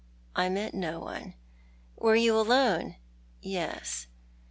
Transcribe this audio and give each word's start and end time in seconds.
"I 0.35 0.49
met 0.49 0.73
no 0.73 0.99
one."" 0.99 1.35
AVere 2.01 2.15
you 2.23 2.35
alone?"" 2.35 2.95
Yes." 3.39 4.07